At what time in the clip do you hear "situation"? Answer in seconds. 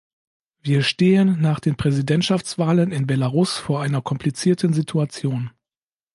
4.73-5.51